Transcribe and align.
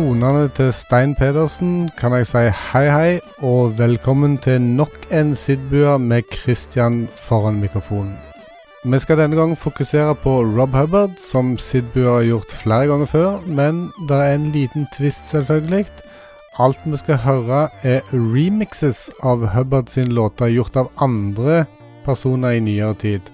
tonene 0.00 0.46
til 0.56 0.70
Stein 0.72 1.10
Pedersen 1.18 1.90
kan 1.98 2.14
jeg 2.16 2.28
si 2.30 2.40
hei, 2.70 2.84
hei, 2.88 3.08
og 3.44 3.74
velkommen 3.76 4.38
til 4.40 4.62
nok 4.62 4.94
en 5.12 5.34
Sidbua 5.36 5.98
med 6.00 6.24
Christian 6.32 7.02
foran 7.26 7.58
mikrofonen. 7.60 8.14
Vi 8.84 9.00
skal 9.02 9.20
denne 9.20 9.36
gangen 9.36 9.58
fokusere 9.60 10.14
på 10.22 10.38
Rob 10.54 10.72
Hubbard, 10.78 11.18
som 11.20 11.52
Sidbua 11.60 12.14
har 12.14 12.28
gjort 12.30 12.54
flere 12.62 12.86
ganger 12.88 13.10
før, 13.10 13.42
men 13.44 13.82
det 14.08 14.16
er 14.16 14.38
en 14.38 14.48
liten 14.54 14.88
twist, 14.96 15.28
selvfølgelig. 15.34 15.84
Alt 16.58 16.80
vi 16.86 17.02
skal 17.02 17.20
høre, 17.26 17.66
er 17.82 18.00
remixes 18.14 19.10
av 19.20 19.44
Hubbard 19.52 19.92
sin 19.92 20.14
låter 20.16 20.54
gjort 20.54 20.80
av 20.80 20.88
andre 20.96 21.66
personer 22.06 22.56
i 22.56 22.64
nyere 22.64 22.96
tid. 23.04 23.28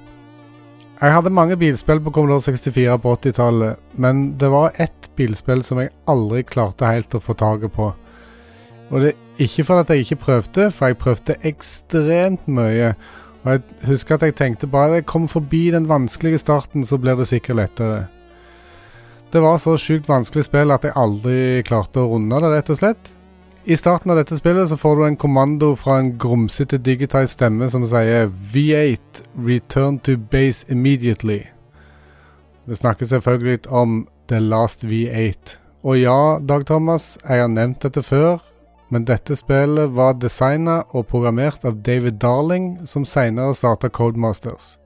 Jeg 1.07 1.15
hadde 1.15 1.31
mange 1.31 1.55
bilspill 1.55 2.01
på 2.03 2.11
Commodore 2.11 2.43
64 2.43 2.97
på 2.99 3.11
80-tallet, 3.15 3.83
men 3.95 4.25
det 4.41 4.49
var 4.51 4.73
ett 4.83 5.07
bilspill 5.15 5.61
som 5.63 5.79
jeg 5.79 5.93
aldri 6.11 6.41
klarte 6.43 6.89
helt 6.89 7.15
å 7.15 7.21
få 7.23 7.37
taket 7.39 7.71
på. 7.77 7.93
Og 8.91 9.05
det 9.05 9.13
er 9.13 9.45
ikke 9.47 9.65
fordi 9.69 9.95
jeg 10.01 10.07
ikke 10.07 10.19
prøvde, 10.25 10.67
for 10.75 10.91
jeg 10.91 10.99
prøvde 10.99 11.37
ekstremt 11.47 12.49
mye. 12.51 12.91
Og 13.45 13.53
jeg 13.53 13.87
husker 13.93 14.17
at 14.17 14.27
jeg 14.27 14.35
tenkte 14.41 14.67
bare 14.73 14.99
jeg 14.99 15.07
kom 15.07 15.29
forbi 15.31 15.69
den 15.77 15.87
vanskelige 15.87 16.43
starten, 16.43 16.83
så 16.83 16.99
blir 16.99 17.15
det 17.15 17.29
sikkert 17.31 17.61
lettere. 17.61 18.01
Det 19.31 19.45
var 19.47 19.63
så 19.63 19.77
sjukt 19.79 20.11
vanskelig 20.11 20.49
spill 20.49 20.75
at 20.75 20.89
jeg 20.89 20.99
aldri 20.99 21.63
klarte 21.71 22.03
å 22.03 22.11
runde 22.17 22.43
det, 22.43 22.51
rett 22.57 22.75
og 22.75 22.83
slett. 22.83 23.13
I 23.67 23.75
starten 23.77 24.13
av 24.13 24.17
dette 24.21 24.37
spillet 24.39 24.69
så 24.71 24.77
får 24.79 24.97
du 24.97 25.01
en 25.05 25.17
kommando 25.19 25.73
fra 25.75 25.97
en 25.99 26.13
grumsete 26.23 26.79
digital 26.79 27.27
stemme 27.27 27.67
som 27.67 27.83
sier 27.83 28.29
V8, 28.53 29.25
return 29.43 29.97
to 30.07 30.15
base 30.15 30.63
immediately. 30.71 31.41
Det 32.71 32.79
snakkes 32.79 33.11
selvfølgelig 33.11 33.67
om 33.67 34.05
The 34.31 34.39
Last 34.39 34.85
V8. 34.87 35.57
Og 35.83 35.99
ja, 35.99 36.39
Dag 36.39 36.63
Thomas, 36.67 37.17
jeg 37.27 37.43
har 37.43 37.51
nevnt 37.51 37.83
dette 37.83 38.07
før, 38.07 38.39
men 38.95 39.03
dette 39.03 39.35
spillet 39.35 39.91
var 39.99 40.15
designa 40.23 40.85
og 40.95 41.09
programmert 41.11 41.67
av 41.67 41.83
David 41.83 42.21
Darling, 42.23 42.87
som 42.87 43.03
seinere 43.03 43.59
starta 43.59 43.91
Codemasters. 43.91 44.77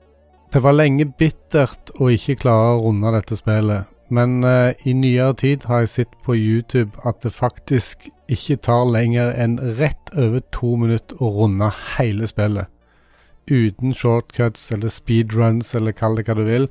Det 0.49 0.65
var 0.65 0.73
lenge 0.73 1.05
bittert 1.05 1.93
å 2.01 2.09
ikke 2.09 2.39
klare 2.47 2.79
å 2.79 2.81
runde 2.87 3.13
dette 3.13 3.37
spillet, 3.37 3.85
men 4.11 4.43
uh, 4.43 4.73
i 4.83 4.93
nyere 4.93 5.33
tid 5.39 5.65
har 5.69 5.85
jeg 5.85 5.93
sett 5.95 6.15
på 6.25 6.35
YouTube 6.35 6.99
at 7.07 7.23
det 7.23 7.33
faktisk 7.33 8.09
ikke 8.31 8.59
tar 8.67 8.85
lenger 8.91 9.31
enn 9.39 9.57
rett 9.79 10.11
over 10.15 10.43
to 10.51 10.75
minutter 10.79 11.19
å 11.23 11.31
runde 11.39 11.71
hele 11.95 12.27
spillet. 12.29 12.67
Uten 13.51 13.95
shortcuts 13.97 14.69
eller 14.71 14.91
speedruns 14.91 15.73
eller 15.75 15.95
kall 15.95 16.19
det 16.19 16.27
hva 16.27 16.37
du 16.37 16.45
vil. 16.47 16.69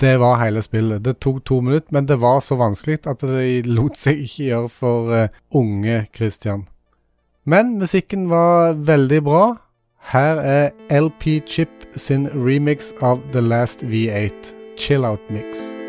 Det 0.00 0.16
var 0.20 0.40
hele 0.42 0.62
spillet. 0.64 1.04
Det 1.04 1.20
tok 1.22 1.44
to 1.46 1.60
minutter, 1.62 1.92
men 1.94 2.08
det 2.10 2.18
var 2.20 2.40
så 2.42 2.58
vanskelig 2.58 3.04
at 3.06 3.22
det 3.22 3.66
lot 3.68 4.00
seg 4.00 4.24
ikke 4.24 4.48
gjøre 4.48 4.72
for 4.72 5.12
uh, 5.12 5.28
unge 5.54 6.06
Christian. 6.16 6.66
Men 7.44 7.76
musikken 7.78 8.30
var 8.32 8.74
veldig 8.74 9.22
bra. 9.24 9.44
Her 10.12 10.40
er 10.40 10.70
LP 10.90 11.40
Chip 11.46 11.88
sin 11.96 12.28
remix 12.28 12.92
av 13.00 13.22
The 13.32 13.40
Last 13.40 13.84
V8, 13.84 14.52
Chill 14.76 15.04
Out 15.04 15.30
Mix. 15.30 15.83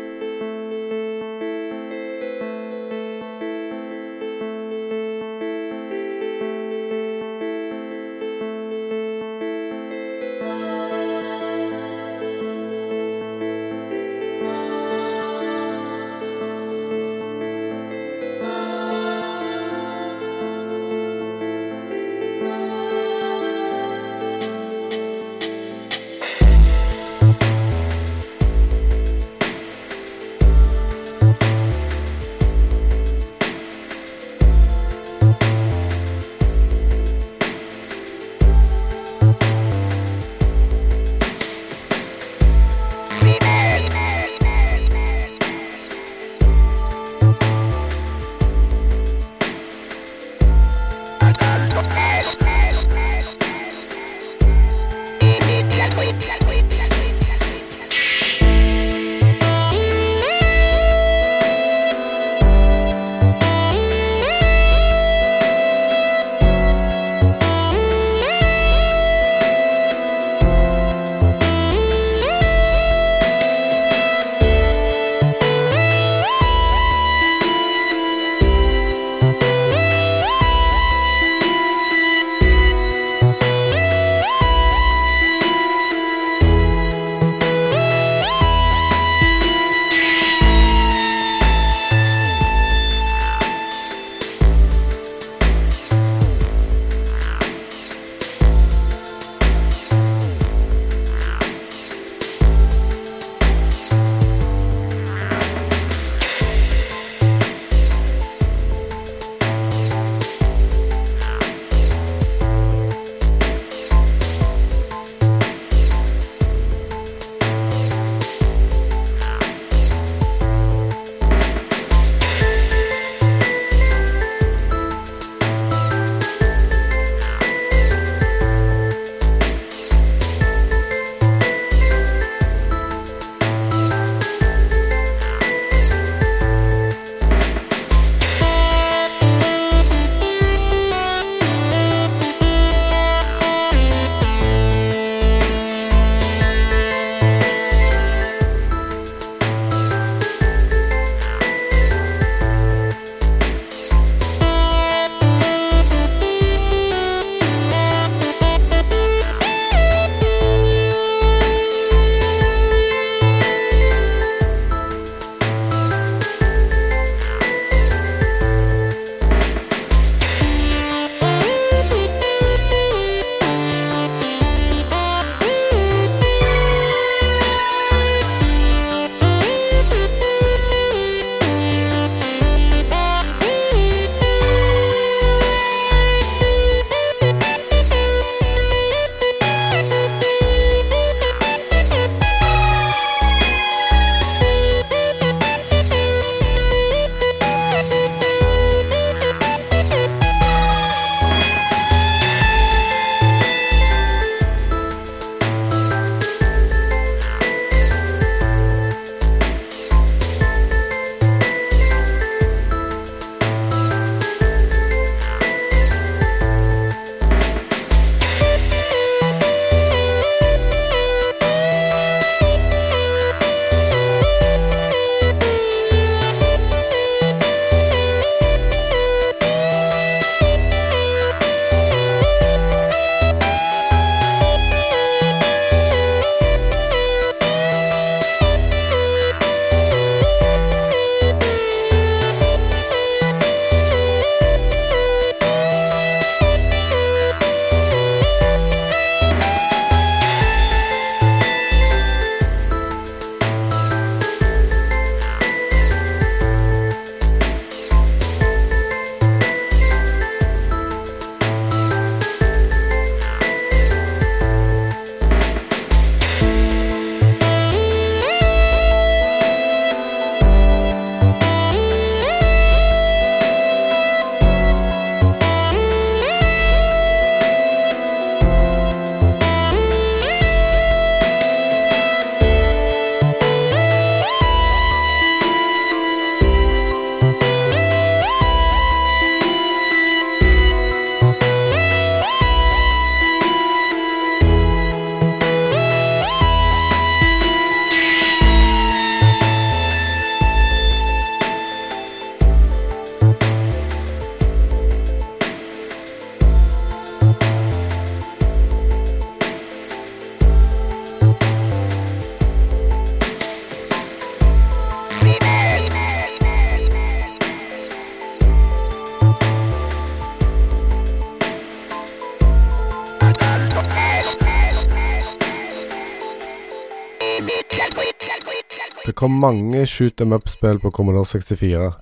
Kom 329.26 329.40
mange 329.40 329.86
shoot 329.86 330.20
em 330.20 330.32
up-spill 330.32 330.78
på 330.78 330.90
Commodore 330.90 331.26
64. 331.26 331.92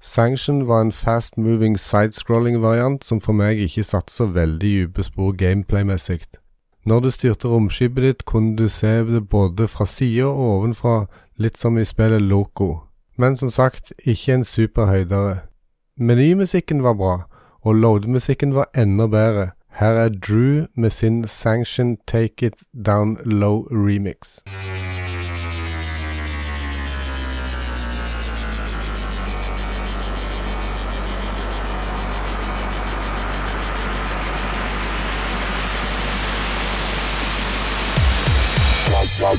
Sanction 0.00 0.68
var 0.68 0.80
en 0.80 0.92
fast-moving 0.92 1.76
sidescrolling-variant 1.78 3.04
som 3.04 3.20
for 3.20 3.36
meg 3.36 3.60
ikke 3.60 3.84
satte 3.84 4.14
så 4.14 4.24
veldig 4.24 4.70
dype 4.86 5.04
spor 5.04 5.34
gameplay-messig. 5.36 6.22
Når 6.86 7.00
du 7.00 7.10
styrte 7.10 7.48
romskipet 7.52 8.06
ditt, 8.06 8.24
kunne 8.24 8.56
du 8.56 8.64
se 8.68 8.94
det 9.04 9.28
både 9.28 9.68
fra 9.68 9.84
sida 9.84 10.30
og 10.30 10.40
ovenfra, 10.54 10.96
litt 11.36 11.60
som 11.60 11.76
i 11.76 11.84
spillet 11.84 12.22
Loco. 12.22 12.70
Men 13.18 13.36
som 13.36 13.50
sagt, 13.50 13.92
ikke 13.98 14.38
en 14.38 14.44
super 14.44 14.88
høydere. 14.88 15.42
Menymusikken 15.98 16.80
var 16.82 16.96
bra, 16.96 17.14
og 17.60 17.74
loadmusikken 17.74 18.54
var 18.56 18.72
enda 18.72 19.06
bedre. 19.06 19.50
Her 19.76 20.00
er 20.06 20.08
Drew 20.08 20.64
med 20.76 20.90
sin 20.90 21.26
Sanction 21.28 21.98
Take 22.06 22.46
It 22.46 22.64
Down 22.86 23.18
Low 23.24 23.66
remix. 23.68 24.40
Go! 39.20 39.36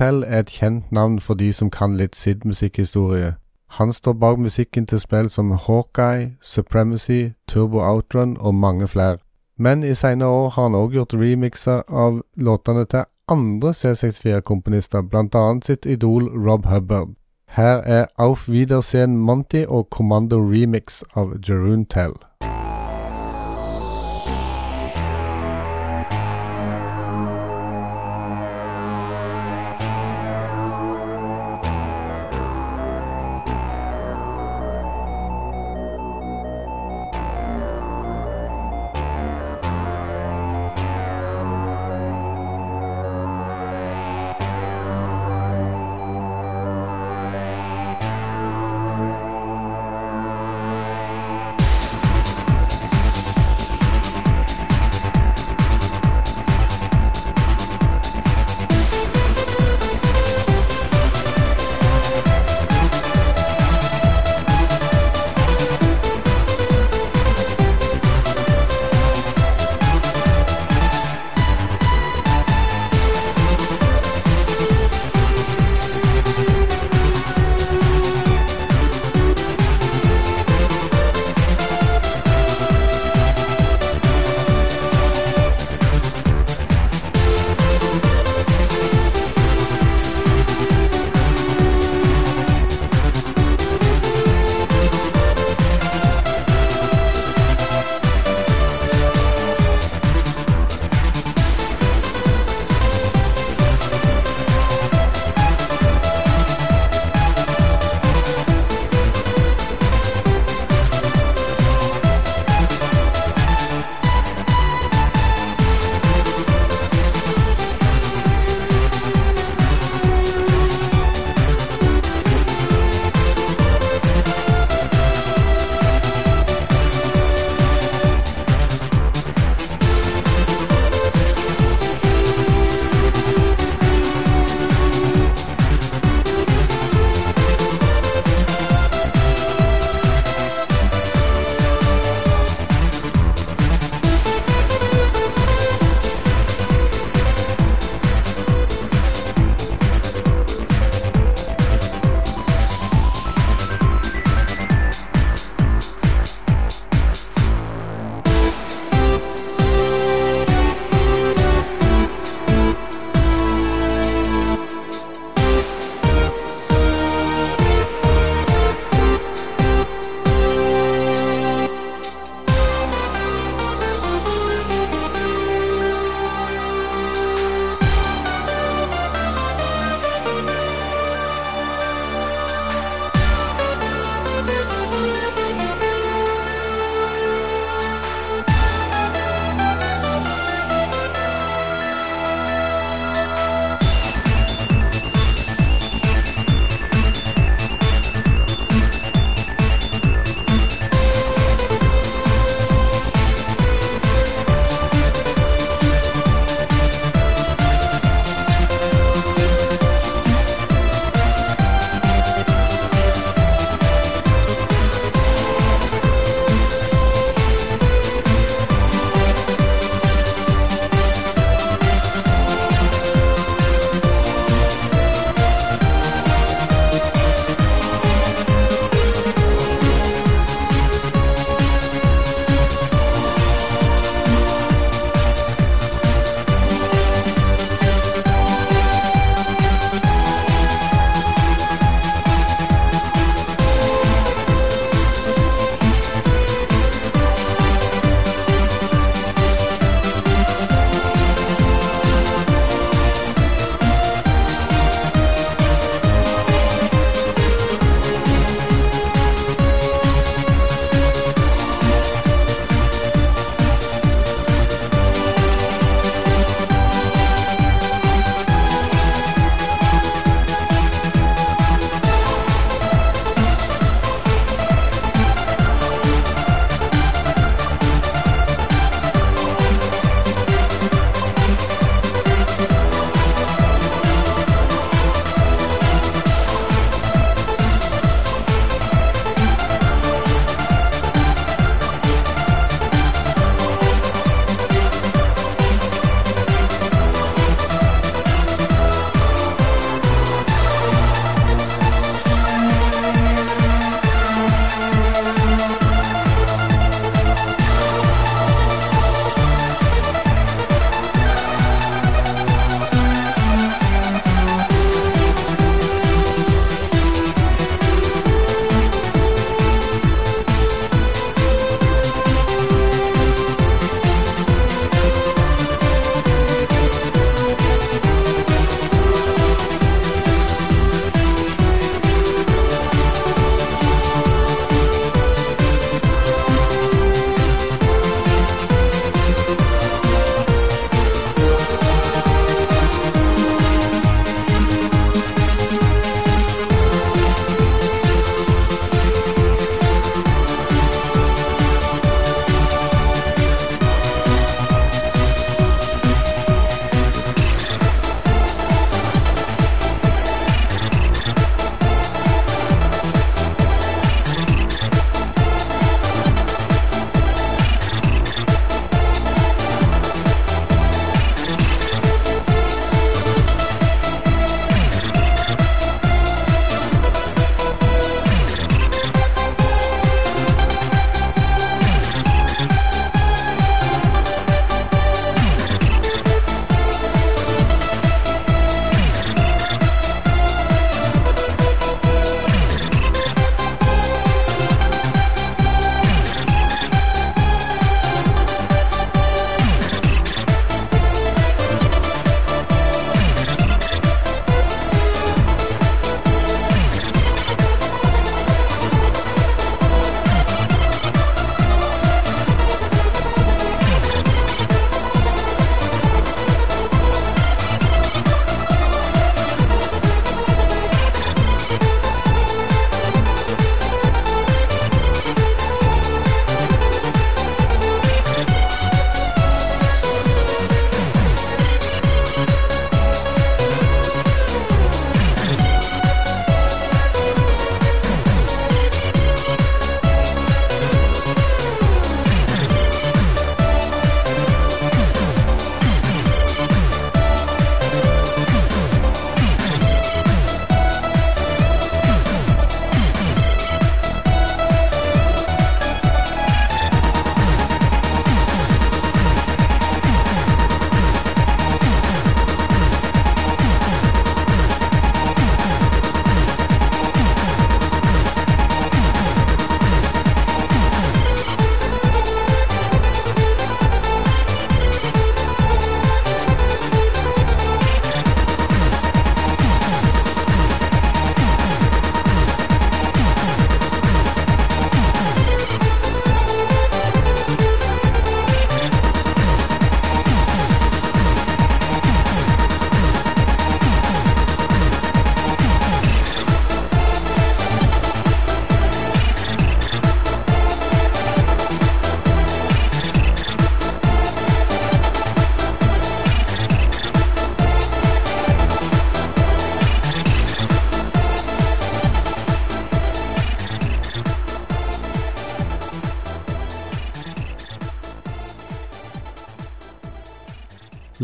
Tell 0.00 0.22
er 0.22 0.38
et 0.38 0.46
kjent 0.50 0.92
navn 0.92 1.18
for 1.20 1.34
de 1.34 1.52
som 1.52 1.68
kan 1.70 1.96
litt 1.96 2.16
Sid-musikkhistorie. 2.16 3.34
Han 3.76 3.92
står 3.92 4.12
bak 4.12 4.38
musikken 4.38 4.86
til 4.86 5.00
spill 5.00 5.28
som 5.28 5.50
Hawkeye, 5.50 6.30
Supremacy, 6.40 7.28
Turbo 7.46 7.82
Outrun 7.84 8.36
og 8.40 8.54
mange 8.54 8.88
flere. 8.88 9.18
Men 9.58 9.82
i 9.82 9.94
senere 9.94 10.28
år 10.28 10.48
har 10.48 10.62
han 10.62 10.74
òg 10.74 10.96
gjort 10.96 11.14
remixer 11.14 11.82
av 11.88 12.22
låtene 12.36 12.86
til 12.88 13.04
andre 13.28 13.74
C64-komponister, 13.76 15.02
blant 15.02 15.34
annet 15.34 15.68
sitt 15.68 15.86
idol 15.86 16.32
Rob 16.48 16.66
Hubbard. 16.66 17.12
Her 17.46 17.84
er 17.84 18.06
Auf 18.16 18.48
Wiedersehen 18.48 19.18
Monty 19.18 19.64
og 19.68 19.90
Kommando 19.90 20.38
Remix 20.38 21.02
av 21.14 21.36
Jeroen 21.48 21.84
Tell. 21.84 22.16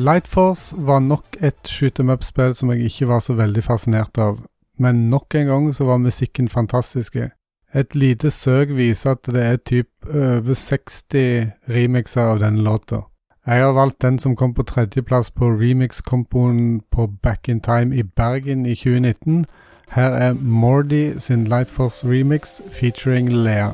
Lightforce 0.07 0.87
var 0.87 0.99
nok 0.99 1.37
et 1.43 1.69
shoot 1.69 1.99
em 2.01 2.11
up-spill 2.11 2.53
som 2.55 2.71
jeg 2.71 2.85
ikke 2.87 3.09
var 3.09 3.21
så 3.25 3.35
veldig 3.35 3.63
fascinert 3.65 4.19
av, 4.23 4.39
men 4.79 5.09
nok 5.11 5.35
en 5.35 5.47
gang 5.47 5.65
så 5.75 5.85
var 5.89 5.99
musikken 5.99 6.49
fantastisk. 6.49 7.17
Et 7.75 7.95
lite 7.95 8.31
søk 8.31 8.69
viser 8.77 9.17
at 9.17 9.27
det 9.27 9.43
er 9.43 9.57
typ 9.57 9.89
over 10.07 10.55
60 10.55 11.51
remixer 11.69 12.23
av 12.23 12.39
denne 12.45 12.63
låta. 12.63 13.03
Jeg 13.47 13.65
har 13.65 13.73
valgt 13.73 14.03
den 14.03 14.19
som 14.19 14.37
kom 14.37 14.55
på 14.55 14.63
tredjeplass 14.63 15.31
på 15.31 15.51
remix-kompoen 15.51 16.83
på 16.91 17.09
Back 17.23 17.49
in 17.49 17.61
Time 17.61 17.97
i 17.97 18.03
Bergen 18.03 18.67
i 18.67 18.75
2019. 18.75 19.47
Her 19.89 20.11
er 20.11 20.33
Mordy 20.33 21.19
sin 21.19 21.45
Lightforce 21.45 22.07
remix 22.07 22.61
featuring 22.71 23.29
Lea. 23.29 23.73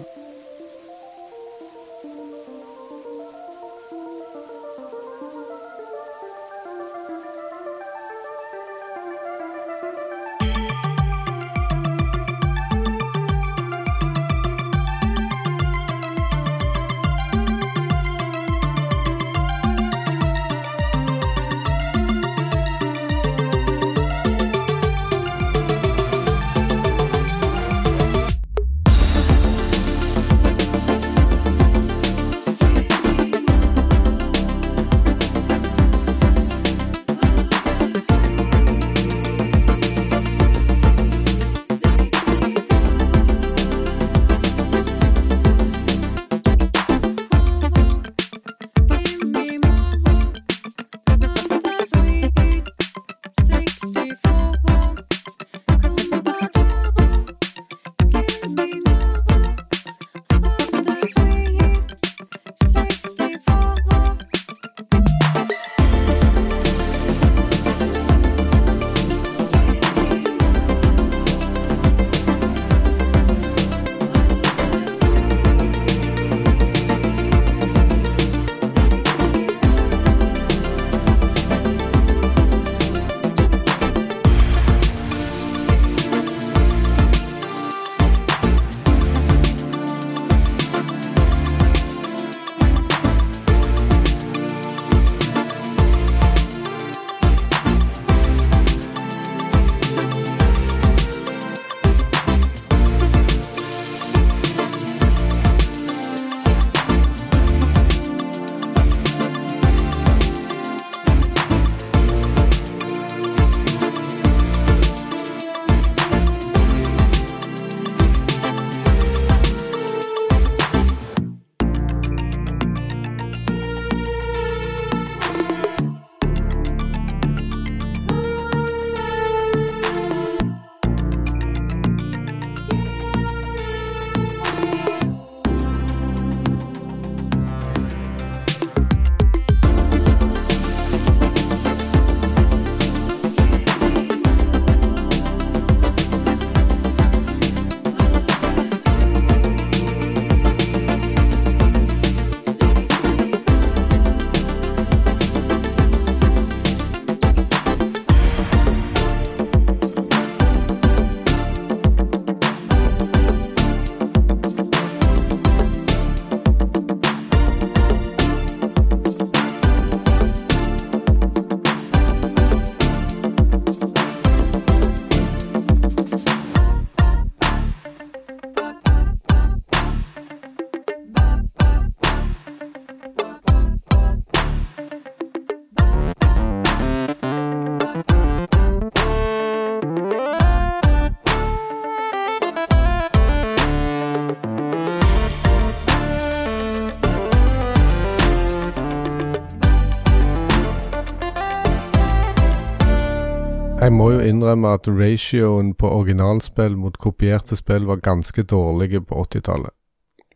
Innrømme 204.33 204.73
at 204.77 204.89
ratioen 204.89 205.75
på 205.79 205.91
originalspill 205.93 206.75
mot 206.81 206.99
kopierte 206.99 207.59
spill 207.59 207.87
var 207.91 208.03
ganske 208.03 208.43
dårlige 208.43 209.05
på 209.07 209.23
80-tallet. 209.29 209.73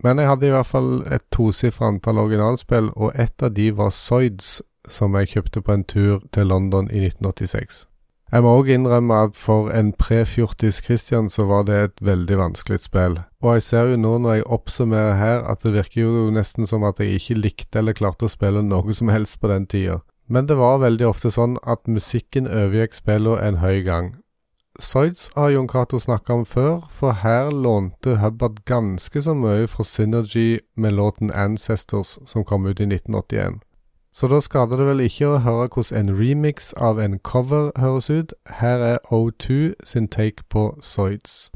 Men 0.05 0.21
jeg 0.21 0.29
hadde 0.29 0.47
i 0.47 0.53
hvert 0.53 0.69
fall 0.69 0.91
et 1.09 1.25
tosifra 1.33 1.89
antall 1.89 2.21
originalspill, 2.21 2.93
og 2.95 3.17
ett 3.17 3.43
av 3.43 3.55
de 3.57 3.71
var 3.73 3.91
Soids, 3.97 4.61
som 4.89 5.17
jeg 5.17 5.33
kjøpte 5.33 5.63
på 5.65 5.73
en 5.73 5.85
tur 5.85 6.25
til 6.33 6.51
London 6.53 6.91
i 6.93 7.07
1986. 7.09 7.87
Jeg 8.33 8.43
må 8.43 8.53
òg 8.59 8.69
innrømme 8.75 9.17
at 9.29 9.37
for 9.39 9.69
en 9.71 9.93
pre-fjortis 9.95 10.81
Christian 10.83 11.29
så 11.31 11.45
var 11.47 11.63
det 11.69 11.77
et 11.79 12.01
veldig 12.03 12.39
vanskelig 12.41 12.81
spill, 12.83 13.21
og 13.39 13.55
jeg 13.55 13.63
ser 13.63 13.93
jo 13.93 14.01
nå 14.03 14.17
når 14.19 14.41
jeg 14.41 14.49
oppsummerer 14.57 15.15
her 15.21 15.45
at 15.47 15.63
det 15.63 15.77
virker 15.77 16.01
jo 16.03 16.25
nesten 16.35 16.67
som 16.67 16.83
at 16.89 16.99
jeg 16.99 17.21
ikke 17.21 17.39
likte 17.39 17.79
eller 17.79 17.95
klarte 17.95 18.27
å 18.27 18.33
spille 18.33 18.65
noe 18.67 18.97
som 18.99 19.13
helst 19.15 19.39
på 19.39 19.53
den 19.53 19.69
tida. 19.71 20.01
Men 20.29 20.47
det 20.47 20.57
var 20.59 20.79
veldig 20.83 21.07
ofte 21.07 21.31
sånn 21.31 21.57
at 21.63 21.87
musikken 21.87 22.49
overgikk 22.51 22.97
spillene 22.99 23.43
en 23.43 23.61
høy 23.63 23.83
gang. 23.87 24.15
Zoids 24.81 25.31
har 25.37 25.51
Jon 25.51 25.69
Cato 25.69 25.99
snakka 25.99 26.35
om 26.35 26.45
før, 26.45 26.83
for 26.91 27.13
her 27.23 27.51
lånte 27.51 28.19
Hubbard 28.21 28.65
ganske 28.69 29.23
så 29.23 29.35
mye 29.35 29.67
fra 29.67 29.85
Synergy 29.85 30.59
med 30.77 30.93
låten 30.93 31.31
'Ancestors', 31.31 32.19
som 32.27 32.45
kom 32.45 32.67
ut 32.67 32.81
i 32.81 32.87
1981. 32.87 33.63
Så 34.13 34.29
da 34.29 34.41
skader 34.41 34.77
det 34.77 34.87
vel 34.87 35.01
ikke 35.01 35.27
å 35.27 35.39
høre 35.39 35.69
hvordan 35.69 36.09
en 36.09 36.19
remix 36.21 36.73
av 36.73 36.99
en 36.99 37.19
cover 37.19 37.71
høres 37.77 38.11
ut. 38.11 38.33
Her 38.49 38.79
er 38.79 38.99
O2 39.13 39.75
sin 39.85 40.09
take 40.09 40.43
på 40.49 40.79
Zoids. 40.81 41.51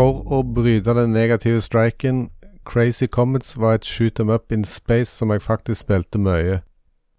For 0.00 0.22
å 0.32 0.38
bryte 0.40 0.94
den 0.96 1.10
negative 1.12 1.60
striken, 1.60 2.30
Crazy 2.64 3.04
Comets 3.04 3.58
var 3.60 3.74
et 3.76 3.84
shoot 3.84 4.14
them 4.16 4.30
up 4.32 4.50
in 4.50 4.62
space 4.64 5.12
som 5.12 5.28
jeg 5.28 5.42
faktisk 5.44 5.82
spilte 5.84 6.16
mye. 6.16 6.62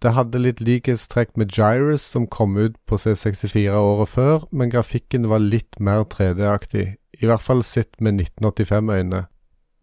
Det 0.02 0.16
hadde 0.16 0.42
litt 0.42 0.64
likhetstrekk 0.66 1.36
med 1.38 1.54
Gyrus, 1.54 2.02
som 2.02 2.26
kom 2.26 2.58
ut 2.58 2.80
på 2.90 2.98
C64 2.98 3.76
året 3.78 4.10
før, 4.10 4.48
men 4.50 4.74
grafikken 4.74 5.30
var 5.30 5.46
litt 5.46 5.78
mer 5.78 6.08
3D-aktig, 6.10 6.88
i 7.22 7.30
hvert 7.30 7.46
fall 7.46 7.62
sett 7.62 8.02
med 8.02 8.18
1985-øyne. 8.18 9.28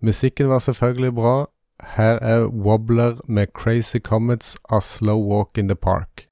Musikken 0.02 0.50
var 0.50 0.66
selvfølgelig 0.66 1.14
bra. 1.20 1.36
Her 1.94 2.18
er 2.18 2.48
Wobbler 2.50 3.22
med 3.28 3.54
Crazy 3.54 4.02
Comets 4.02 4.56
A 4.74 4.82
Slow 4.82 5.22
Walk 5.22 5.54
in 5.54 5.70
the 5.70 5.78
Park. 5.78 6.26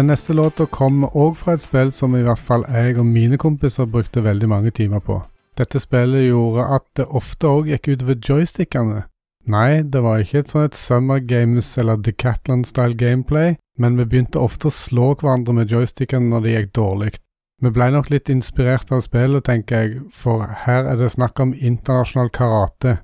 Den 0.00 0.06
neste 0.06 0.32
låta 0.32 0.64
kommer 0.66 1.12
òg 1.12 1.34
fra 1.36 1.52
et 1.52 1.60
spill 1.60 1.90
som 1.92 2.14
i 2.16 2.22
hvert 2.24 2.40
fall 2.40 2.62
jeg 2.72 2.94
og 2.96 3.04
mine 3.04 3.36
kompiser 3.36 3.84
brukte 3.84 4.22
veldig 4.24 4.48
mange 4.48 4.70
timer 4.72 5.02
på. 5.04 5.18
Dette 5.60 5.76
spillet 5.82 6.24
gjorde 6.24 6.64
at 6.76 6.86
det 6.96 7.04
ofte 7.20 7.50
òg 7.50 7.68
gikk 7.68 7.90
utover 7.90 8.16
joystickene. 8.16 9.02
Nei, 9.44 9.82
det 9.82 10.00
var 10.00 10.24
ikke 10.24 10.40
et 10.40 10.54
sånt 10.54 10.78
Summer 10.80 11.20
Games 11.20 11.68
eller 11.76 12.00
Decathlon-style 12.00 12.96
gameplay, 12.96 13.58
men 13.76 14.00
vi 14.00 14.08
begynte 14.08 14.40
ofte 14.40 14.70
å 14.70 14.78
slå 14.78 15.10
hverandre 15.20 15.58
med 15.58 15.76
joystickene 15.76 16.32
når 16.32 16.46
det 16.46 16.56
gikk 16.56 16.72
dårlig. 16.80 17.12
Vi 17.60 17.76
blei 17.76 17.92
nok 17.92 18.08
litt 18.08 18.32
inspirert 18.32 18.88
av 18.96 19.04
spillet, 19.04 19.44
tenker 19.44 19.84
jeg, 19.84 20.02
for 20.16 20.48
her 20.64 20.88
er 20.88 20.96
det 20.96 21.12
snakk 21.12 21.44
om 21.44 21.52
internasjonal 21.52 22.32
karate. 22.32 23.02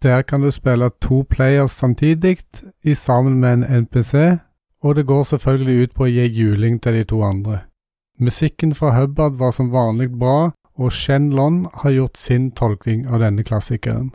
Der 0.00 0.24
kan 0.24 0.40
du 0.40 0.48
spille 0.48 0.94
to 1.04 1.26
players 1.28 1.76
samtidig, 1.76 2.38
i 2.80 2.94
sammen 2.94 3.36
med 3.36 3.52
en 3.52 3.84
NPC, 3.84 4.38
og 4.82 4.96
det 4.96 5.06
går 5.06 5.22
selvfølgelig 5.22 5.82
ut 5.82 5.94
på 5.94 6.06
å 6.06 6.12
gi 6.12 6.26
juling 6.26 6.78
til 6.82 6.98
de 6.98 7.04
to 7.04 7.22
andre. 7.22 7.64
Musikken 8.18 8.74
fra 8.74 8.94
Hubbard 8.96 9.38
var 9.38 9.52
som 9.54 9.72
vanlig 9.72 10.10
bra, 10.18 10.50
og 10.78 10.92
Shen 10.92 11.30
Lon 11.30 11.66
har 11.82 11.90
gjort 11.90 12.18
sin 12.18 12.50
tolkning 12.50 13.06
av 13.06 13.22
denne 13.22 13.42
klassikeren. 13.42 14.12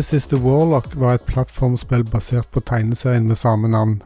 Nemesis 0.00 0.26
the 0.26 0.38
Warlock 0.40 0.94
var 0.96 1.18
et 1.18 1.26
plattformspill 1.28 2.06
basert 2.08 2.46
på 2.54 2.62
tegneserien 2.64 3.26
med 3.28 3.36
samme 3.36 3.68
navn. 3.68 3.98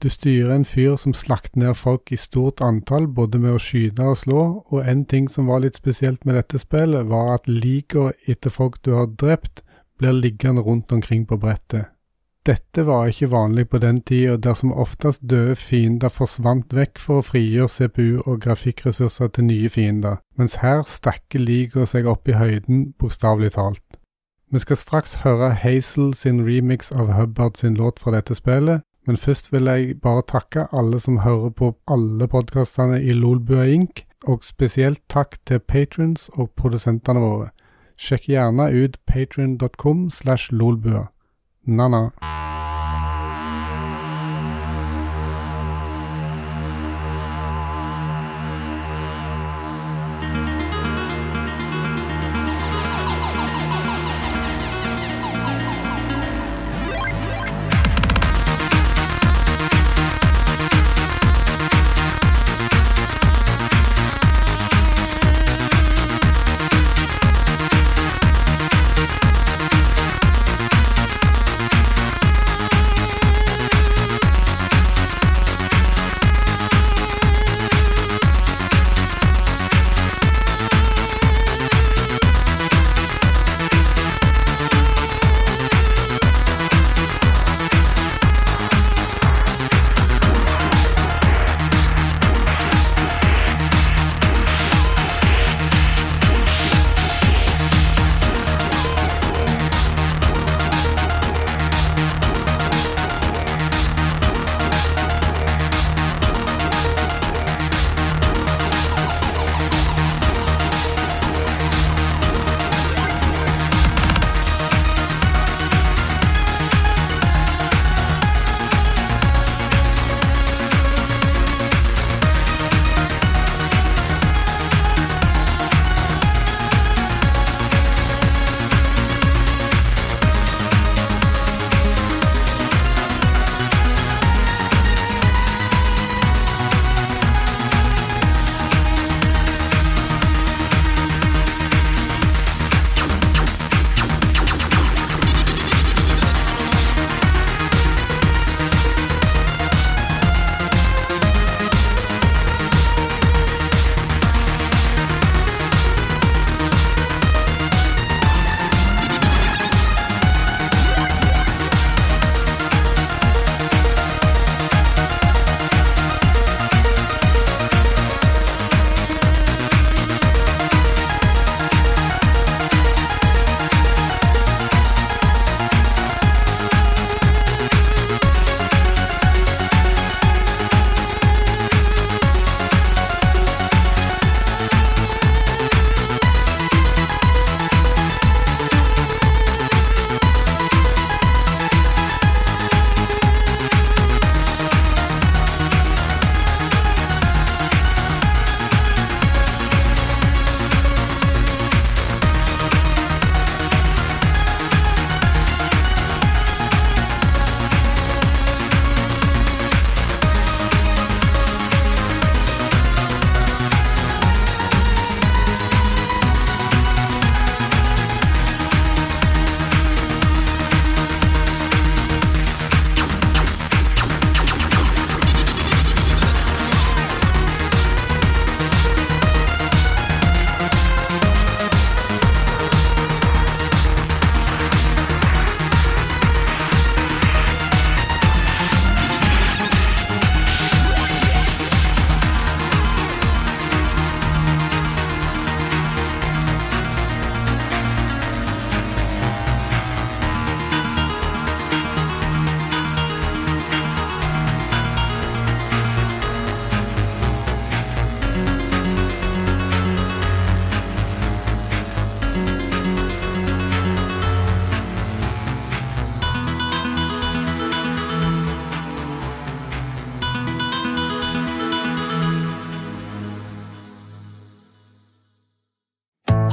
Du 0.00 0.08
styrer 0.08 0.54
en 0.54 0.64
fyr 0.64 0.94
som 0.96 1.12
slakter 1.12 1.60
ned 1.60 1.74
folk 1.76 2.12
i 2.12 2.16
stort 2.16 2.62
antall, 2.64 3.04
både 3.12 3.36
med 3.42 3.52
å 3.52 3.58
skyte 3.60 4.06
og 4.08 4.16
slå, 4.16 4.44
og 4.72 4.86
en 4.88 5.02
ting 5.04 5.26
som 5.28 5.50
var 5.52 5.60
litt 5.60 5.76
spesielt 5.76 6.24
med 6.24 6.38
dette 6.38 6.56
spillet, 6.62 7.10
var 7.10 7.34
at 7.34 7.50
likene 7.50 8.14
etter 8.24 8.54
folk 8.54 8.78
du 8.88 8.94
har 8.96 9.10
drept, 9.20 9.60
blir 10.00 10.16
liggende 10.16 10.64
rundt 10.64 10.94
omkring 10.96 11.26
på 11.28 11.36
brettet. 11.42 11.90
Dette 12.48 12.86
var 12.88 13.12
ikke 13.12 13.28
vanlig 13.34 13.66
på 13.68 13.82
den 13.84 13.98
tida, 14.00 14.38
der 14.40 14.56
som 14.56 14.72
oftest 14.72 15.26
døde 15.28 15.58
fiender 15.60 16.08
forsvant 16.08 16.72
vekk 16.72 17.02
for 17.02 17.20
å 17.20 17.26
frigjøre 17.26 17.74
CPU 17.74 18.22
og 18.24 18.40
grafikkressurser 18.46 19.28
til 19.28 19.50
nye 19.50 19.68
fiender, 19.68 20.22
mens 20.40 20.56
her 20.64 20.86
stakker 20.88 21.44
liga 21.44 21.84
seg 21.84 22.08
opp 22.08 22.32
i 22.32 22.38
høyden, 22.40 22.94
bokstavelig 22.96 23.52
talt. 23.58 24.00
Vi 24.52 24.58
skal 24.58 24.76
straks 24.76 25.14
høre 25.14 25.54
Hazel 25.54 26.14
sin 26.14 26.44
remix 26.46 26.92
av 26.92 27.12
Hubbard 27.12 27.56
sin 27.56 27.74
låt 27.74 28.00
fra 28.00 28.12
dette 28.14 28.34
spillet, 28.34 28.82
men 29.06 29.16
først 29.16 29.52
vil 29.52 29.64
jeg 29.64 30.00
bare 30.00 30.22
takke 30.28 30.66
alle 30.72 31.00
som 31.00 31.18
hører 31.18 31.50
på 31.50 31.74
alle 31.90 32.28
podkastene 32.28 33.02
i 33.02 33.12
Lolbua 33.12 33.66
Inc., 33.66 34.04
og 34.24 34.44
spesielt 34.44 35.02
takk 35.12 35.36
til 35.46 35.60
patrons 35.60 36.30
og 36.32 36.50
produsentene 36.56 37.20
våre. 37.20 37.50
Sjekk 38.00 38.30
gjerne 38.32 38.70
ut 38.72 38.96
patrion.com 39.06 40.08
slash 40.10 40.52
lolbua. 40.52 41.06
Na-na. 41.66 42.08